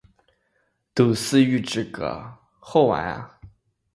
[0.95, 3.39] 都是预制歌，好完了